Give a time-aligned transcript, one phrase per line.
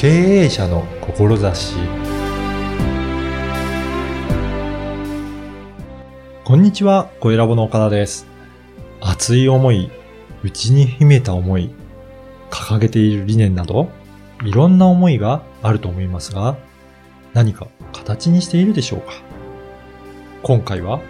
[0.00, 1.74] 経営者の志
[6.42, 8.26] こんにちは、小ラボの岡田です。
[9.02, 9.90] 熱い思い、
[10.42, 11.68] 内に秘めた思い、
[12.48, 13.90] 掲げている理念など、
[14.42, 16.56] いろんな思いがあると思いますが、
[17.34, 19.12] 何か形にしているでしょうか
[20.42, 21.02] 今回は、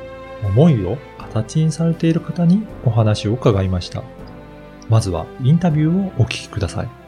[0.42, 4.02] 思いを形にされている方にお話を伺いました。
[4.88, 6.99] まずはインタビューをお聞きください。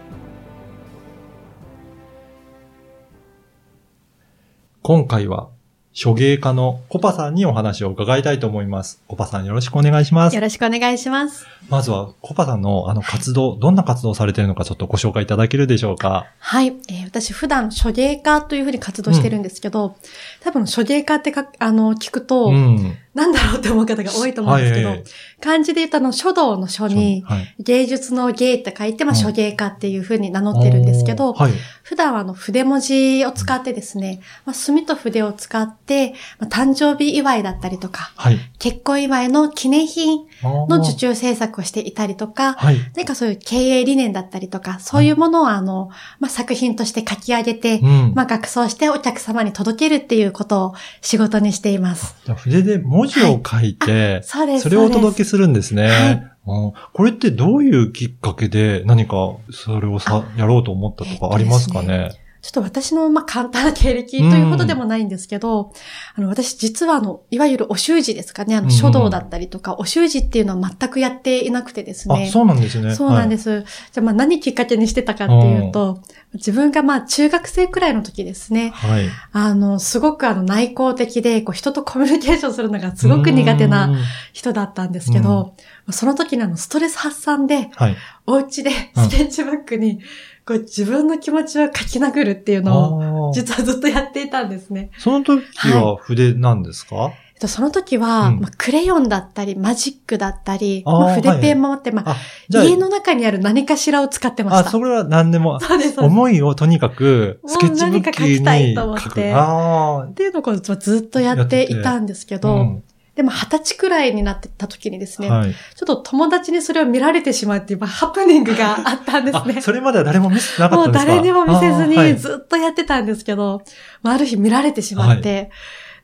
[4.82, 5.48] 今回は、
[5.94, 9.00] 手芸家のコパさんにお話を伺いたいと思います。
[9.06, 10.40] コパさんよろしくお願いしますよ。
[10.40, 11.46] ろしくお願いします。
[11.68, 19.94] まずは、コパさんのあの活動、どんな活動をされているのかちょっとご紹介いただけるでしょうかはい、えー私普段手芸家というふうに活動してるんですけど、
[20.40, 22.96] 多分手芸家ってか、あの、聞くと、うん。
[23.14, 25.04] なんだろうって思う方が多いと思うんですけど、はい
[25.42, 27.54] 漢字で言うとあの、書道の書に、はい。
[27.58, 31.52] 芸術の芸って書いて、まあ、うん手芸家っていうふうに名乗ってるんですけど、はい。
[31.82, 38.38] 普段はあの、筆文字を使ってですね、まあ、墨と筆を使って、まあ、誕生日祝いだったりとか、はい。
[38.60, 42.76] 結婚祝いの記念品のの受注制作をしていたりとか、はい。
[42.94, 48.12] 何かそういう経営理念だったりとか、そういうものをあの、まあ、作品として書き上げて、うん。
[48.14, 52.14] まあ、学装してお客様に届けるっていうことを仕事にしています。
[52.24, 54.64] じゃあ筆で文字を書いて、そうです。
[54.64, 55.88] それをお届けけするんですね。
[55.88, 62.10] はいうんこれってどういうきっかけで何かそれをさ、やろうと思ったとかありますかね？
[62.42, 65.72] ちょっと私の、まあ、簡単な経歴というほどでもないんですけど、
[66.16, 72.24] あの、私実はあの、いわゆるお習字ですかね、あの、うん書道だったりとか、お習字っていうのは全くやっていなくてですね。
[72.28, 72.94] あ、そうなんですね。。
[72.96, 73.64] そうなんですす。
[73.92, 76.00] じゃあ、まあ、何きっかけにしてたかっていうと、
[76.34, 79.08] 自分がまあ、中学生くらいの時ですね、はい。
[79.32, 83.96] あの、すごくあの、内向的で、こう、人とコミュニケーションするのがすごく苦手うなん
[84.32, 85.54] 人だったんですけど、
[85.90, 87.96] その時にあの、ストレス発散で、はい。
[88.26, 90.00] お家でスケッチブックに、
[90.44, 94.90] こう、自分の気持ちを書き殴るっていうのを、実はずっとやっていたんですね。
[94.98, 102.16] その時は筆なんですか、えっとその時は、うんまあ、クレヨンだったり、マジックだったり、まあ、筆ペンもあって、まあ、あ、
[102.48, 104.70] じゃあ、家の中にある何かしらを使ってまあ、した。
[104.70, 106.00] それは何でも、そうです。
[106.00, 112.38] 思いをとにかく、スケッチブック何か書きたいにと思ってっていうのをずっとやっていたんですけあ。
[112.38, 115.52] ど、うんでも二十歳くらいになってた時にですね、はい。
[115.52, 119.60] ちょっと友達にそれを見られてしまうっていう、まあ、ハプニングがあったんですね あ、。
[119.60, 121.10] それまでは誰も見せてなかっもうたんですか？
[121.12, 123.62] 誰にも見せずにずっとやってたんですけど、
[124.02, 125.50] まあ、ある日見られてしまって、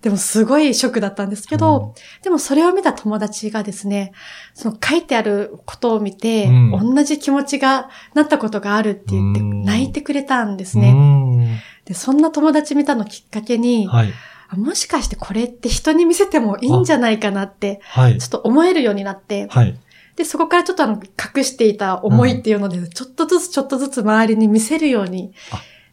[0.02, 4.12] でもすごいショックだったんですけど、でもそれを見た友達がですね、
[4.54, 10.92] その書いてあることを見て、うん同じ気持ちがなったことがあるって言ってうん泣いてくれたんですうね。
[10.92, 14.12] んで、そんな友達見たのきっかけに、はい。
[14.50, 18.26] あもしかしてこれって人に見せてもいいんじゃないかなって、はいちょ。
[18.26, 19.78] っと思えるようになって、はい。
[20.16, 20.94] で、そこからちょっとあの、
[21.36, 25.32] 隠していた思いっていうので、ちょっとずつちょっとずつ周りに見せるように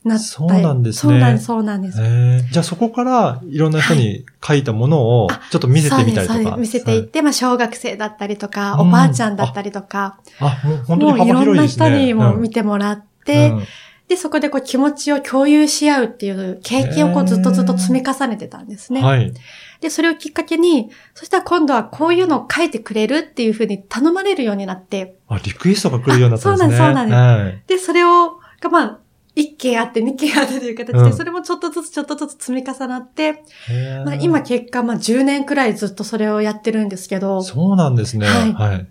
[0.03, 0.23] なった。
[0.23, 2.01] そうなんですねそうなんです、そうなんです。
[2.01, 6.33] えーじゃあそこからいろんな人に書いたものをあちょっと見せてみたりとか。
[6.33, 12.05] そうですそうです見せていって、まあ、小学生だったりとか、うんおばあちゃんだったりとか、あ、もう本当にもういろん幅広いな人ですね。
[12.05, 13.63] にも見て、てもらって、うん
[14.07, 19.01] で、そこでこう気持ちを共有し合うっていう経験をこうずっとずっと積み重ねてたんですね。
[19.01, 19.33] はい。
[19.81, 26.75] で、それをきっかけに、そしたら今度はこういうのを書いてくれるっていうふうに頼まれるようになって、あ、リクエストが来るようになったんですね。
[26.75, 28.99] あそうなんですそうなんで、それを、がまあ、
[29.35, 34.05] 一件あって二件あってという形で、うんそれもちょっとずつちょっとずつ積み重なって、はい。
[34.05, 38.27] まあ、今結果、まあ10年くらいずっとそれをやってるんですけど、もそうなんですね。
[38.27, 38.87] はいはい。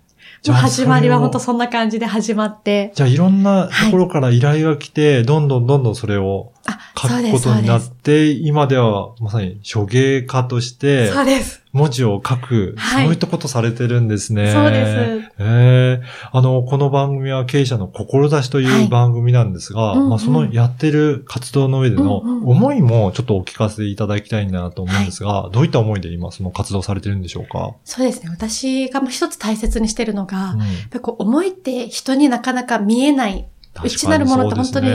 [0.52, 6.52] う始まりは本当そんな感じで始まって、じゃあいろんなところから依頼が来て、どんどんどんどんそれを。
[6.66, 7.82] あ、書くことになっ。
[8.04, 11.62] て、今ではまさに手芸家としてそうです。
[11.72, 14.52] 文字を書く、はいそういったことされてるんですね。
[14.52, 15.30] そうです。
[15.40, 28.30] ええあの、この番組は経営者の志というはい番組なんですが、うんうんまあ、そのやってる活動の上での思いもちょっとお聞かせいただきたいなと思うんですが、どういった思いで今その活動されてるんでしょうか、そうですね。
[28.30, 33.48] 私がもう一つ大切にしてるのが、うんやっぱりこう思いって人になかなか見えない、
[33.82, 34.92] 内なるものって本当に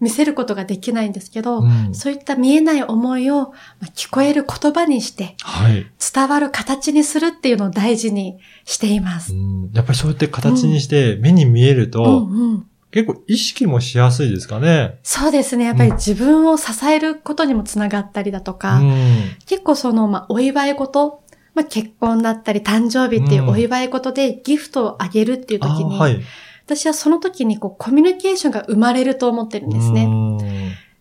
[0.00, 3.52] 見せることができないんですけど、ねうんそういった見えない思いをま
[3.82, 9.36] あ聞こえる言葉にしてはい、伝わる形にするっていうのを大事にしていますう。
[9.36, 9.70] ん。
[9.72, 14.98] やっぱりそうやって形にして目に見えると、うんうん結構意識もしやすいですかね。
[15.02, 15.64] そうですね。
[15.64, 18.92] やっぱり自分を支えることにもつながったりだとか、うん
[19.46, 21.22] 結構その、まあ、お祝い事、
[21.54, 26.20] まあ、結婚だったり誕生日っていうお祝い事でギフトをあげるっていうあ時に、はい。
[26.64, 30.04] 私はその時にこうコミュニケーションが生まれると思ってるんですね。
[30.04, 30.38] うん。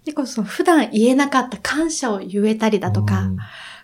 [0.05, 3.37] でこうその普段言えなかった感謝を言えたりだとか、うん。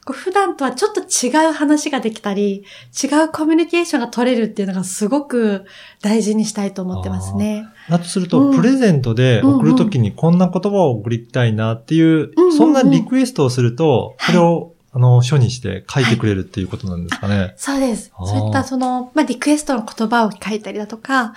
[0.05, 2.63] こう普段とはちょっと違う話ができたり、
[3.03, 5.65] 違うコミュニケーションが取れるっていうのがすごく
[6.01, 7.67] 大事にしたいと思ってますね。
[7.89, 8.55] だとすると、うん。
[8.55, 12.57] プレゼントで送るときにこんな言葉を送りたいなっていう、うんうんうん。
[12.57, 14.33] そんなリクエストをすると、はい。
[14.35, 17.53] それを、あの、書にして書いてくれるっていうことなんですかね。
[17.55, 18.11] そうです。
[18.25, 21.35] そういったその、まあ、リクエストの言葉を書いたりだとか、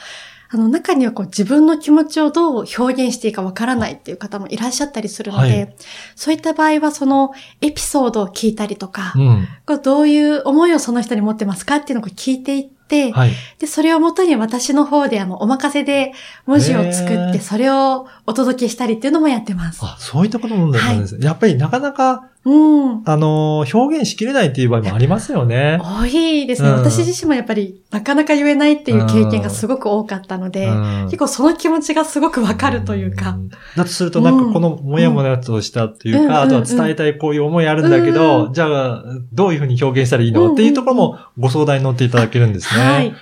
[0.53, 5.75] あの、中にはこう自分の気持ちをどう表現していいかわからないっていう方もいらっしゃったりするので、はい
[6.17, 9.49] そういった場合はそのエピソードを聞いたりとか、うん。
[9.67, 13.33] こうどういう思いをその人に持ってますかっていうのを聞いていって、はい。
[13.59, 16.13] で、それをもとに私の方であの、お任せで
[16.47, 19.81] 文字を作って、それをお届けしたりっていうのもやってます。
[19.83, 21.25] あ、そういったこともなんですね。
[21.25, 23.03] やっぱりなかなか、うん。
[23.05, 25.79] あの、表現しきれないっていう場合もありますよね。
[25.83, 33.33] 多いですね、うん私自身もやっぱりなかなか言えないっていう経験がすごく多かったので、うん結構その気持ちがすごくわかるというか。
[33.33, 42.83] んだとすると、なんかこのもやもやとしたっていうか、うんあとは伝えたいこういう思いあるんだけど、じゃあ、どういうふうに表現したらいいの、っていうところもご相談に乗っていただけるんですね。
[42.83, 43.15] はい。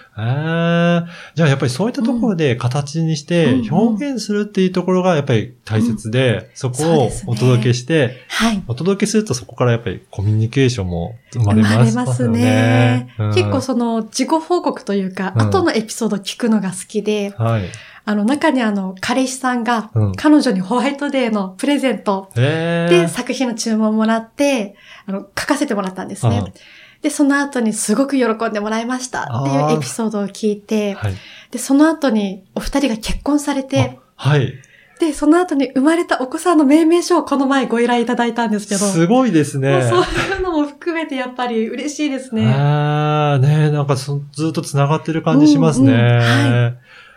[1.35, 8.62] じゃあやっぱりそういったところで形にしてうん表現するっていうところがやっぱり大切で、そこをお届けして、はい。
[8.67, 13.15] お届けするとそこからやっぱりコミュニケーションも生まれ生まますれますよね。
[13.19, 13.35] うん。
[13.35, 15.43] 結構その自己報告というか、うん。
[15.43, 17.65] 後のエピソードを聞くのが好きで、はい。
[18.05, 20.12] あの中にあの彼氏さんがうん。
[20.15, 24.76] 彼女にホワイトデーのプレゼントで作品の注文をもらって、
[25.06, 26.38] あの書かせてもらったんですね。
[26.38, 26.53] うん。
[27.02, 31.14] で、その後にすごく喜んでもらいましたっていうエピソードを聞いて、はい。
[31.50, 34.54] で、その後にお二人が結婚されて、あはい。
[34.98, 39.88] で、その後に生まれたお子さんの命名書をこの前ご依頼いただいたんですけど、すごいですね。
[39.88, 42.46] そういうのも含めてやっぱり嬉しいですね。
[42.52, 45.92] ああ、ねなんかそずっと繋がってる感じしますね。
[45.92, 46.74] うんうんは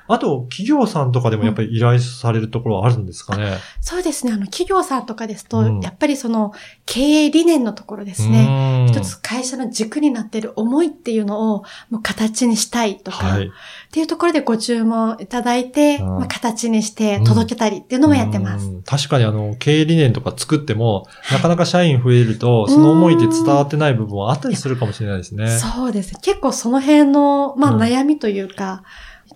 [0.07, 3.57] あと、企業さんとかでもやっぱり依頼されるところはあるんですかね？
[3.79, 4.33] そうですね。
[4.33, 6.53] あの、企業さんとかですと、うんやっぱりその、
[6.85, 8.85] 経営理念のところですね。
[8.85, 13.45] ね一つ会社の軸になっている思いっていうのをもう形にしたいとか、はい。
[13.45, 13.49] っ
[13.91, 18.67] ていうところでご注文いただいて、うんまあ、形にして届けたりっていうのもやってます。
[18.67, 25.47] うん確かにあの、経営理念とか作っても、なかなか社員増えると、その思いで伝わってない部分はあったりするかもしれないですね。
[25.49, 26.19] そうですね。
[26.21, 28.83] 結構その辺の、まあ、うん悩みというか、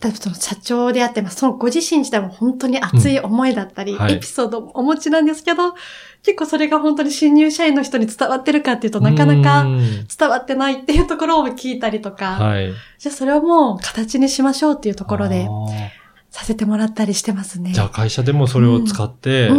[0.01, 4.13] 多分その社長であって、まあ、そのご自身自体も本当に熱い思いだったり、うんはい。
[4.15, 5.74] エピソードをお持ちなんですけど、
[6.24, 9.80] 結構それが本当に新入社員の人に伝わってるかっていうとなかなうかん。
[10.07, 12.74] 伝わってないっていうところを聞いたりとか、はい。
[13.00, 15.47] じゃあそれをもう形にしましょうっていうところで
[16.36, 17.72] させてもらったりしてますね。
[17.72, 19.50] じゃあ会社でもそれを使って、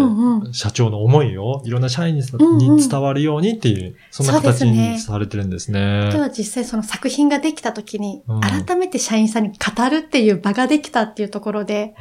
[0.53, 6.11] 社長の思いをいろんな社員に伝わるようにっていう、そんな形にされてるんですね。
[6.13, 11.95] ただ実際その作品ができた時にうん、改めて社員さんに語るっていう場ができたっていうところで、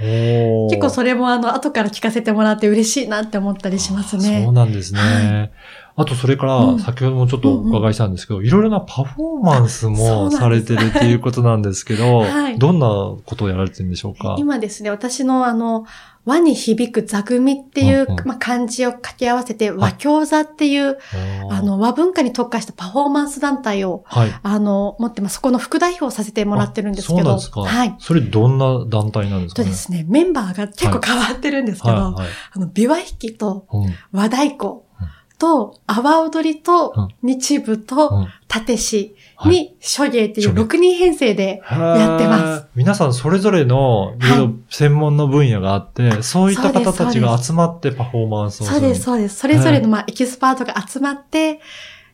[0.70, 4.44] 結構それもあの、後から聞かせてもらって嬉しいなって思ったりしますね。
[4.44, 5.54] そうなんですね。
[5.96, 14.36] はあと、それから、うん先ほどもちょっとお伺いしたんですけど、いろいろなパフォーマンスあもされてるっていうことなんですけど、 はいどんなことをやられてるんでしょうか？
[14.38, 15.86] 今ですね、私のあの、
[16.26, 20.98] 和に響く座組っていう、まあ、漢字を掛け合わせて和教座っていう、
[21.52, 24.32] あ、の、和文化に特化したパフォーマンス団体を、はい。
[24.42, 25.36] あの、持ってます。
[25.36, 27.20] そこの副代表をさせてもらってるんですけど。
[27.20, 27.62] あそうなんですか。
[27.62, 27.96] はい。
[28.00, 29.66] それどんな団体なんですかね？
[29.66, 32.28] とですね、メンバーが結構変わってるんですけど、はい、はい。
[32.54, 34.85] あの、琵琶弾きとうん和太鼓
[35.38, 37.08] と阿波踊りとうん。
[37.22, 39.52] 日舞うとん立石はい。
[39.52, 40.62] に諸芸っていう諸芸。
[40.62, 42.68] 6人編成で、やってます。
[42.76, 44.16] 皆さんそれぞれの、
[44.70, 48.80] 専門の分野があって、そういった方たちが集まってパフォーマンスをする。
[48.80, 49.38] そうです、そうです。
[49.40, 51.60] それぞれのまあエキスパートが集まって、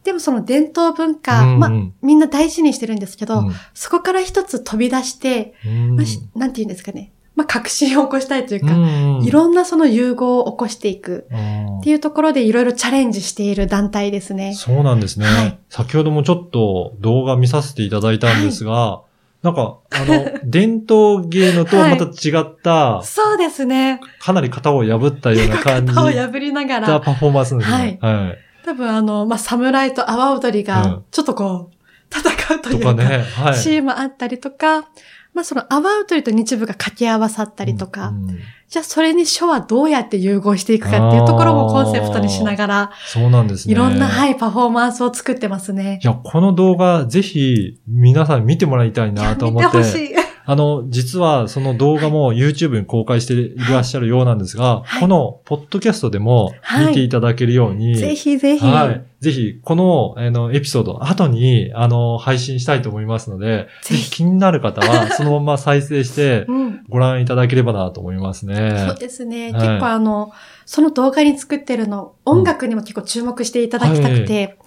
[0.03, 1.59] でもその伝統文化、うんうん。
[1.59, 3.53] まあみんな大事にしてるんですけど、うん。
[3.73, 5.95] そこから一つ飛び出して、うん。
[5.95, 7.11] まあしなんて言うんですかね。
[7.35, 9.23] まあ革新を起こしたいというか、うんうん。
[9.23, 11.27] いろんなその融合を起こしていく。
[11.31, 11.79] うん。
[11.79, 14.53] っていうところでいろいろチャレンジしている団体ですね。
[14.53, 15.57] そうなんですね、はい。
[15.69, 19.01] 先ほどもちょっと動画見させていただいたんですが、
[19.41, 24.00] なんか、あの、 伝統芸能とはまた違った、そうですね。
[24.19, 27.97] かなり型を破ったような感じ型を破りながら、たパフォーマンスですね。
[28.01, 28.38] はい。
[28.63, 30.65] 多分あの、まあ、侍と阿波踊りうん。
[30.67, 31.75] が、ちょっとこう、
[32.15, 33.55] 戦うというかね、はい。
[33.55, 34.85] シーンもあったりとか、
[35.33, 38.39] まあ、その阿波踊りと日舞が掛け合わさったりとか、うんうん
[38.71, 43.73] じゃあそれに書はどうやって融合していくかっていうところもコンセプトにしながら、そうなんですね。
[43.73, 44.09] いろんな、い。
[44.09, 46.00] はい、パフォーマンスを作ってますね。
[46.01, 49.77] いや、この動画、ぜひ、皆さん見てもらいたいなと思って。
[49.77, 50.20] 見てほしい。
[50.45, 58.65] あの、実はその動画も YouTube に公開していらっしゃるようなんですが、はいこのポッドキャストでもはい見ていただけるように、ぜひぜひ。
[58.65, 59.05] はい。
[59.21, 66.83] ぜひ、この、あの、エピソードの後に、あの、配信したいと思いますので、ぜぜひひ気になる方は、 そのまま再生して、うん。
[66.89, 68.86] ご覧いただければなと思いますね。
[68.88, 69.51] そうですね。
[69.51, 70.31] はい結構あの、
[70.65, 74.57] その動画に作ってるの、音楽にも結構注目していただきたくて、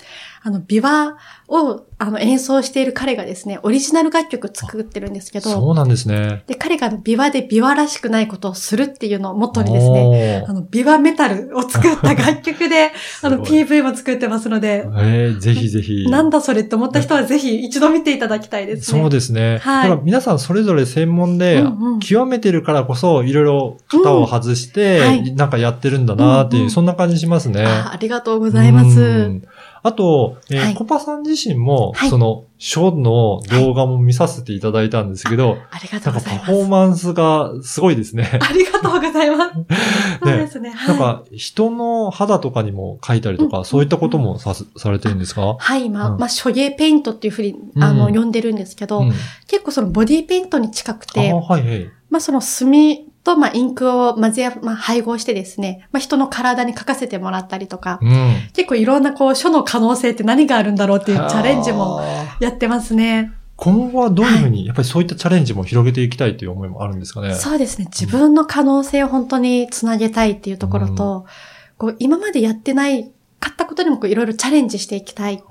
[0.47, 1.15] あの、琵琶
[1.49, 6.45] を、あの、演奏している彼がですね、オリジナル楽曲作ってるんですけど、そうなんですね。
[6.47, 12.93] で、彼が琵琶で琵琶らしくないことをするっていうのをモットーにですね、ねあの、琵琶メタルを作った楽曲で、
[13.25, 16.05] あの、PV も作ってますので、えー、ぜひぜひ。
[16.13, 19.01] なんだそれって思った人はぜひ一度見ていただきたいですね。
[19.01, 19.61] そうですね。
[19.63, 21.65] はいだから皆さんそれぞれ専門で
[22.01, 27.65] 極めてるからこそいろいろ型を外して、なんかやってるんだなっていう、そんな感じしますね。
[27.65, 29.43] あありがとうございまうすん。
[29.87, 36.47] あと、えーはいコパさん自身も、はいその、ショーの動画も見させていただいたんですけど、ありがとなかうんございます。
[36.47, 38.39] パフォーマンスがすごいですね。
[38.41, 39.55] ありがとうございます。
[40.25, 40.71] そうですね。
[40.71, 45.57] はいなんか、人の肌とかにも描いたりとか、うんそういったこともさす、されてるんですか？
[45.59, 49.13] はい、まあ、うんまあ、手芸ペイントっていうふうに、あの、うん呼んでるんですけど、うん。
[49.49, 51.91] 結構そのボディーペイントに近くあて、はいはい。
[52.09, 58.37] まあ、その墨と、まあ、インクを混ぜや、まあ、配合してですね、まあ、人の体に書かせてもらったりとか、うん。
[58.53, 62.03] 結構いろんなこう、書の可能性って何があるんだろうっていうチャレンジも
[62.39, 63.33] やってますね。
[63.57, 67.35] 今後はどういうふうに、やっぱりそういったチャレンジも広げていきたいという思いもあるんですかね。
[67.35, 67.87] そうですね。
[67.87, 71.25] 自分の可能性を本当につなげたいっていうところと、
[71.79, 73.11] こう、今までやってない、
[73.45, 75.43] かったことにもいろいろチャレンジしていきたい。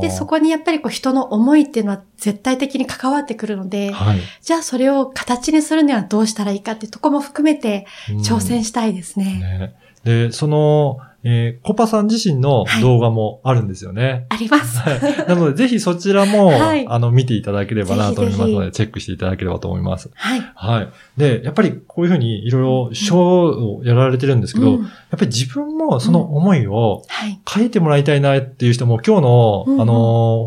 [0.00, 4.20] で、そここにやっぱりこう人の思いっていうのは絶対的に関わってくるので、はい。
[4.42, 7.86] じゃあそれを形にするにはどうしたらいいかっていうとこも含めて
[8.24, 9.24] 挑戦したいですね。
[9.24, 9.74] ね。
[10.04, 14.26] で、その、えーコパさん自身の動画もあるんですよね。
[14.28, 14.78] あります。
[14.78, 15.28] はい。
[15.28, 20.10] なので、ぜひそちらも、はいあの、見ていただければなと思いますので、チェックしていただければと思います。
[20.14, 20.40] はい。
[20.54, 20.88] はい。
[21.16, 24.82] で、やっぱりこういうふうにいろいろショーをやられてるんですけど、うん。
[24.82, 27.40] やっぱり自分もその思いをはい。
[27.48, 29.74] 書いてもらいたいなっていう人も今日の、うん。
[29.74, 29.92] うんあの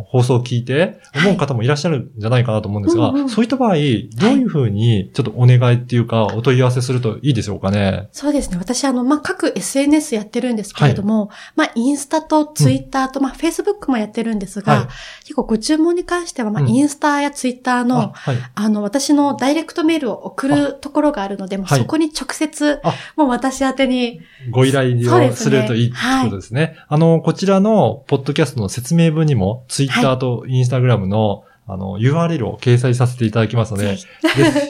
[0.05, 3.29] ー放送を聞いて思う方もいらっしゃるんじゃないかなと思うんですが、うんうん。
[3.29, 8.09] そういった場合、どういうふうにちょっとお願いっていうか、お問い合わせするといいでしょうかね？
[8.11, 8.57] そうですね。
[8.59, 14.87] 私、あの、まあ、各 SNS やってるんですけれども、まあ、インスタとツイッターと、まあ、フェイスブックもやってるんですが、はい。
[15.23, 16.69] 結構ご注文に関しては、まあ、うん。
[16.69, 18.37] インスタやツイッターの、あはい。
[18.55, 26.75] あの、私のダイレクトメールを送るところがあるので、もうはいそこに直接あ、もう私宛てに、ご依頼をするといいってことですね。
[26.87, 33.95] あの、こちらのポッドキャストの説明文にも、ツイッターとインスタグラムの、あの、URL を掲載させていただきますので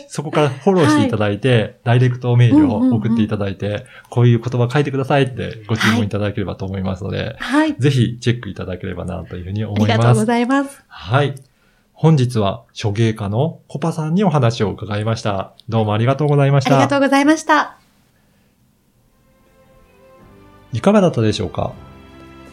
[0.10, 7.76] そこからフォローしていただいて、ダイレクトメールを送っていただいて、こういう言葉書いてくださいってご注文いただければと思いますので、はい。
[7.80, 10.26] ぜひチェックいただければなというふうにあ思いりがとうごます。
[10.26, 10.84] ざいます。
[10.90, 11.36] はい。
[12.02, 15.54] 本日は手芸家のコパさんにお話を伺いました。
[15.68, 16.76] どうもありがとうございました。
[16.76, 17.78] ありがとうございました。
[20.72, 21.74] いかがだったでしょうか？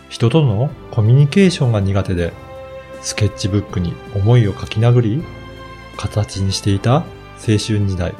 [0.08, 2.32] 人とのコミュニケーションが苦手で、
[3.02, 5.22] スケッチブックに思いを書き殴り、
[5.96, 7.04] 形にしていた青
[7.38, 8.16] 春時代。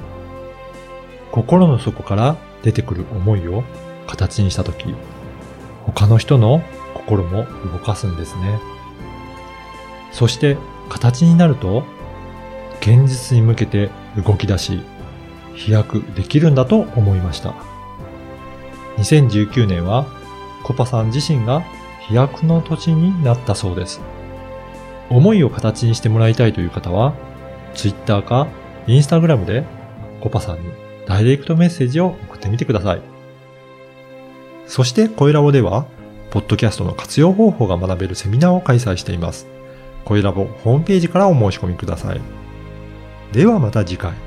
[1.32, 3.64] 心の底から出てくる思いを
[4.06, 4.94] 形にしたとき、
[5.86, 6.62] 他の人の
[6.94, 8.60] 心も動かすんですね。
[10.12, 10.56] そして
[10.88, 11.84] 形になると、
[12.80, 14.80] 現実に向けて動き出し、
[15.54, 17.54] 飛躍できるんだと思いました。
[18.98, 20.06] 2019年は
[20.62, 21.62] コパさん自身が
[22.08, 24.00] 飛躍の年になったそうです。
[25.10, 27.14] 思いを形にしてもらいたいという方は、
[27.74, 28.48] Twitter か
[28.86, 29.64] Instagram で
[30.20, 30.70] コパさんに
[31.06, 33.02] ダイレクトメッセージを送ってみてください。
[34.66, 35.86] そして、声ラボでは、
[36.30, 39.46] ポッドキャストの活用方法が学べるセミナーを開催しています。
[40.06, 42.20] 声ラボホームページからお申し込みください。
[43.32, 44.25] ではまた次回。